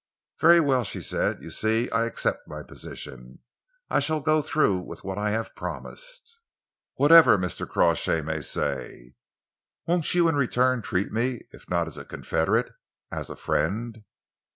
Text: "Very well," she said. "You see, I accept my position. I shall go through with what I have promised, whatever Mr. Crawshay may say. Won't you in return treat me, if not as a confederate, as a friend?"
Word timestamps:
"Very 0.39 0.59
well," 0.59 0.83
she 0.83 0.99
said. 0.99 1.43
"You 1.43 1.51
see, 1.51 1.87
I 1.91 2.05
accept 2.07 2.47
my 2.47 2.63
position. 2.63 3.37
I 3.87 3.99
shall 3.99 4.19
go 4.19 4.41
through 4.41 4.79
with 4.79 5.03
what 5.03 5.19
I 5.19 5.29
have 5.29 5.53
promised, 5.55 6.39
whatever 6.95 7.37
Mr. 7.37 7.69
Crawshay 7.69 8.21
may 8.23 8.41
say. 8.41 9.13
Won't 9.85 10.15
you 10.15 10.27
in 10.27 10.33
return 10.35 10.81
treat 10.81 11.11
me, 11.11 11.41
if 11.51 11.69
not 11.69 11.85
as 11.85 11.99
a 11.99 12.03
confederate, 12.03 12.73
as 13.11 13.29
a 13.29 13.35
friend?" 13.35 14.03